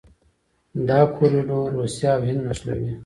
دا 0.87 0.99
کوریډور 1.15 1.67
روسیه 1.77 2.09
او 2.15 2.21
هند 2.27 2.41
نښلوي. 2.47 2.91